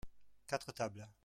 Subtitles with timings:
[0.47, 1.07] quatre tables.